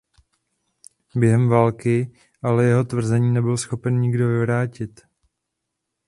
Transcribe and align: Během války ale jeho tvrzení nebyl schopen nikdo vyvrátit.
Během 1.15 1.49
války 1.49 2.11
ale 2.43 2.65
jeho 2.65 2.83
tvrzení 2.83 3.33
nebyl 3.33 3.57
schopen 3.57 3.99
nikdo 3.99 4.27
vyvrátit. 4.27 5.01